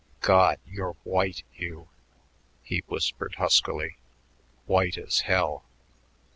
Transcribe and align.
"God! 0.21 0.57
you're 0.65 0.95
white, 1.03 1.43
Hugh," 1.51 1.87
he 2.63 2.79
whispered 2.87 3.35
huskily, 3.35 3.97
"white 4.65 4.97
as 4.97 5.19
hell. 5.19 5.63